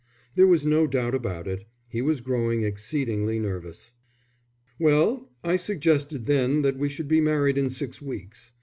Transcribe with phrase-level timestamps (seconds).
[0.33, 3.91] There was no doubt about it, he was growing exceedingly nervous.
[4.79, 8.51] "Well, I suggested then that we should be married in six weeks.